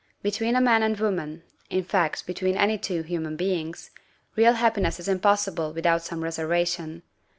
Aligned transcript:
Between 0.23 0.55
a 0.55 0.61
man 0.61 0.81
and 0.81 0.99
woman 0.99 1.43
in 1.69 1.83
fact, 1.83 2.25
between 2.25 2.57
any 2.57 2.75
two 2.79 3.03
human 3.03 3.35
beings 3.35 3.91
real 4.35 4.53
happiness 4.53 4.99
is 4.99 5.07
impossible 5.07 5.73
without 5.73 6.01
some 6.01 6.23
reservation. 6.23 7.03